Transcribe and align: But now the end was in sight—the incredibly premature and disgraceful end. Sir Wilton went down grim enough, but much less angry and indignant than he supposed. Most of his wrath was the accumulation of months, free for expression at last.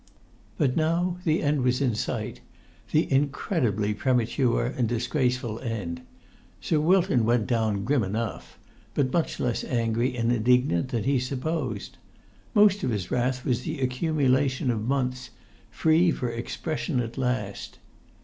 But 0.57 0.75
now 0.75 1.17
the 1.25 1.43
end 1.43 1.61
was 1.61 1.79
in 1.79 1.93
sight—the 1.93 3.11
incredibly 3.11 3.93
premature 3.93 4.65
and 4.65 4.89
disgraceful 4.89 5.59
end. 5.59 6.01
Sir 6.59 6.79
Wilton 6.79 7.23
went 7.23 7.45
down 7.45 7.83
grim 7.83 8.01
enough, 8.01 8.57
but 8.95 9.13
much 9.13 9.39
less 9.39 9.63
angry 9.63 10.17
and 10.17 10.31
indignant 10.31 10.87
than 10.89 11.03
he 11.03 11.19
supposed. 11.19 11.99
Most 12.55 12.81
of 12.81 12.89
his 12.89 13.11
wrath 13.11 13.45
was 13.45 13.61
the 13.61 13.79
accumulation 13.79 14.71
of 14.71 14.81
months, 14.81 15.29
free 15.69 16.09
for 16.09 16.29
expression 16.31 16.99
at 16.99 17.15
last. 17.19 17.77